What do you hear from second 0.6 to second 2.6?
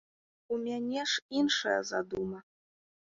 мяне ж іншая задума.